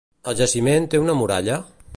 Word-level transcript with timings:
El 0.31 0.37
jaciment 0.39 0.89
té 0.95 1.03
una 1.05 1.19
muralla? 1.23 1.63